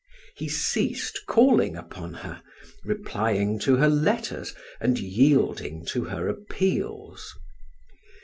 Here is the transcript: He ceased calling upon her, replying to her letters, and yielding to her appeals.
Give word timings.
He 0.35 0.49
ceased 0.49 1.19
calling 1.27 1.75
upon 1.77 2.15
her, 2.25 2.41
replying 2.83 3.59
to 3.59 3.75
her 3.75 3.87
letters, 3.87 4.55
and 4.79 4.97
yielding 4.97 5.85
to 5.93 6.05
her 6.05 6.27
appeals. 6.27 7.35